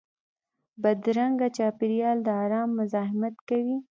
[0.81, 3.77] بدرنګه چاپېریال د ارام مزاحمت کوي